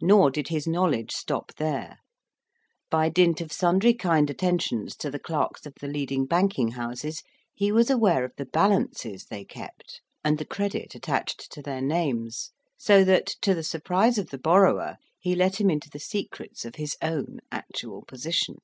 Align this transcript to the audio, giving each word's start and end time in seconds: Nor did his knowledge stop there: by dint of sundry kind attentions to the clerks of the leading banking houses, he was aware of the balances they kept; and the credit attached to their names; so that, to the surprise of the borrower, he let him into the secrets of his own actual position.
Nor 0.00 0.30
did 0.30 0.46
his 0.46 0.68
knowledge 0.68 1.10
stop 1.10 1.52
there: 1.56 1.98
by 2.92 3.08
dint 3.08 3.40
of 3.40 3.52
sundry 3.52 3.92
kind 3.92 4.30
attentions 4.30 4.94
to 4.98 5.10
the 5.10 5.18
clerks 5.18 5.66
of 5.66 5.74
the 5.80 5.88
leading 5.88 6.26
banking 6.26 6.68
houses, 6.70 7.24
he 7.52 7.72
was 7.72 7.90
aware 7.90 8.24
of 8.24 8.30
the 8.36 8.46
balances 8.46 9.24
they 9.24 9.44
kept; 9.44 10.00
and 10.22 10.38
the 10.38 10.44
credit 10.44 10.94
attached 10.94 11.50
to 11.50 11.60
their 11.60 11.82
names; 11.82 12.52
so 12.78 13.02
that, 13.02 13.26
to 13.42 13.52
the 13.52 13.64
surprise 13.64 14.16
of 14.16 14.30
the 14.30 14.38
borrower, 14.38 14.96
he 15.18 15.34
let 15.34 15.60
him 15.60 15.68
into 15.70 15.90
the 15.90 15.98
secrets 15.98 16.64
of 16.64 16.76
his 16.76 16.96
own 17.02 17.40
actual 17.50 18.04
position. 18.06 18.58